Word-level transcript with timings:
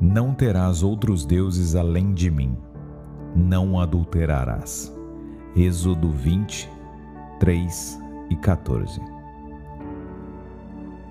Não 0.00 0.32
terás 0.32 0.82
outros 0.82 1.26
deuses 1.26 1.74
além 1.74 2.14
de 2.14 2.30
mim. 2.30 2.56
Não 3.36 3.78
adulterarás. 3.78 4.96
Êxodo 5.54 6.10
20, 6.10 6.70
3 7.38 8.00
e 8.30 8.36
14. 8.36 8.98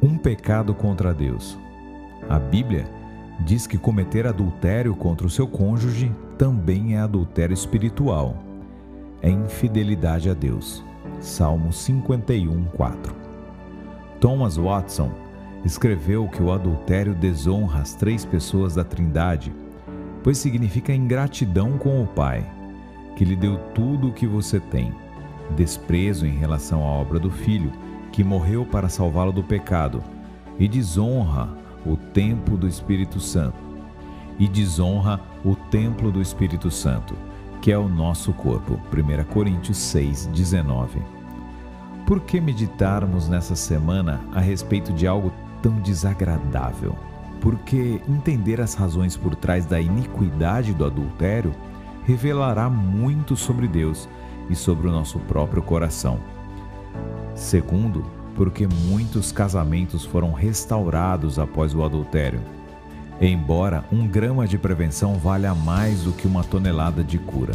Um 0.01 0.17
pecado 0.17 0.73
contra 0.73 1.13
Deus. 1.13 1.55
A 2.27 2.39
Bíblia 2.39 2.89
diz 3.45 3.67
que 3.67 3.77
cometer 3.77 4.25
adultério 4.25 4.95
contra 4.95 5.27
o 5.27 5.29
seu 5.29 5.47
cônjuge 5.47 6.11
também 6.35 6.95
é 6.95 6.99
adultério 6.99 7.53
espiritual. 7.53 8.37
É 9.21 9.29
infidelidade 9.29 10.31
a 10.31 10.33
Deus. 10.33 10.83
Salmo 11.19 11.71
51, 11.71 12.63
4. 12.75 13.15
Thomas 14.19 14.57
Watson 14.57 15.28
escreveu 15.65 16.27
que 16.27 16.41
o 16.41 16.51
adultério 16.51 17.13
desonra 17.13 17.81
as 17.81 17.93
três 17.93 18.25
pessoas 18.25 18.75
da 18.75 18.83
Trindade, 18.83 19.53
pois 20.23 20.37
significa 20.37 20.93
ingratidão 20.93 21.77
com 21.77 22.01
o 22.01 22.07
Pai, 22.07 22.45
que 23.15 23.25
lhe 23.25 23.35
deu 23.35 23.57
tudo 23.73 24.09
o 24.09 24.13
que 24.13 24.25
você 24.25 24.59
tem, 24.59 24.93
desprezo 25.55 26.25
em 26.25 26.37
relação 26.37 26.83
à 26.83 26.87
obra 26.87 27.19
do 27.19 27.29
Filho, 27.29 27.71
que 28.11 28.23
morreu 28.23 28.65
para 28.65 28.89
salvá-lo 28.89 29.31
do 29.31 29.43
pecado, 29.43 30.01
e 30.57 30.67
desonra 30.67 31.49
o 31.85 31.95
templo 31.95 32.57
do 32.57 32.67
Espírito 32.67 33.19
Santo. 33.19 33.57
E 34.37 34.47
desonra 34.47 35.19
o 35.43 35.55
templo 35.55 36.11
do 36.11 36.21
Espírito 36.21 36.71
Santo, 36.71 37.13
que 37.61 37.71
é 37.71 37.77
o 37.77 37.89
nosso 37.89 38.31
corpo. 38.33 38.79
1 38.93 39.25
Coríntios 39.25 39.77
6, 39.77 40.27
19. 40.27 41.01
Por 42.05 42.21
que 42.21 42.39
meditarmos 42.39 43.27
nessa 43.27 43.55
semana 43.55 44.21
a 44.33 44.39
respeito 44.39 44.93
de 44.93 45.05
algo 45.05 45.31
tão 45.61 45.79
desagradável? 45.79 46.95
Porque 47.41 48.01
entender 48.07 48.59
as 48.59 48.73
razões 48.73 49.15
por 49.15 49.35
trás 49.35 49.65
da 49.65 49.79
iniquidade 49.79 50.73
do 50.73 50.85
adultério 50.85 51.53
revelará 52.05 52.69
muito 52.69 53.35
sobre 53.35 53.67
Deus 53.67 54.09
e 54.49 54.55
sobre 54.55 54.87
o 54.87 54.91
nosso 54.91 55.19
próprio 55.19 55.61
coração. 55.61 56.19
Segundo, 57.35 58.03
porque 58.35 58.67
muitos 58.67 59.31
casamentos 59.31 60.05
foram 60.05 60.31
restaurados 60.31 61.37
após 61.37 61.73
o 61.73 61.83
adultério. 61.83 62.41
Embora 63.21 63.83
um 63.91 64.07
grama 64.07 64.47
de 64.47 64.57
prevenção 64.57 65.15
valha 65.15 65.53
mais 65.53 66.03
do 66.03 66.13
que 66.13 66.25
uma 66.25 66.43
tonelada 66.43 67.03
de 67.03 67.17
cura. 67.17 67.53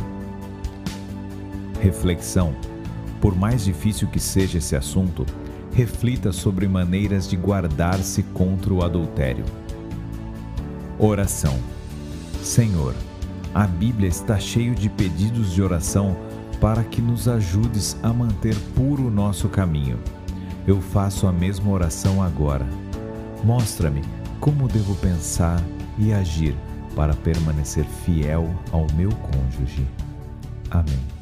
Reflexão: 1.81 2.55
por 3.21 3.35
mais 3.35 3.65
difícil 3.65 4.07
que 4.09 4.21
seja 4.21 4.59
esse 4.59 4.77
assunto, 4.77 5.25
reflita 5.75 6.33
sobre 6.33 6.69
maneiras 6.69 7.29
de 7.29 7.37
guardar-se 7.37 8.23
contra 8.23 8.73
o 8.73 8.83
adultério. 8.83 9.45
Oração: 10.99 11.59
Senhor, 12.43 12.95
a 13.53 13.67
Bíblia 13.67 14.09
está 14.09 14.39
cheio 14.39 14.75
de 14.75 14.89
pedidos 14.89 15.53
de 15.53 15.63
oração 15.63 16.17
para 16.61 16.85
que 16.85 17.03
nos 17.03 17.29
ajudes 17.29 17.97
a 18.03 18.13
manter 18.13 18.55
puro 18.75 19.09
o 19.09 19.11
nosso 19.11 19.49
caminho. 19.49 19.99
Eu 20.67 20.81
faço 20.81 21.27
a 21.27 21.33
mesma 21.33 21.71
oração 21.71 22.23
agora. 22.23 22.67
Mostra-me 23.43 24.03
como 24.41 24.69
devo 24.69 24.95
pensar 24.97 25.63
e 25.99 26.13
agir 26.13 26.55
para 26.95 27.15
permanecer 27.15 27.85
fiel 28.05 28.49
ao 28.73 28.87
meu 28.95 29.11
cônjuge. 29.11 29.87
Amém. 30.71 31.14